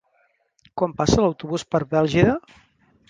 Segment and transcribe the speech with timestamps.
[0.81, 2.39] Quan passa l'autobús per Bèlgida?